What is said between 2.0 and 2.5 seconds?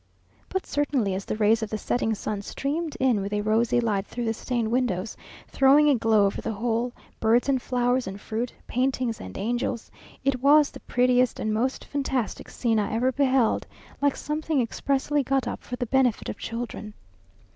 sun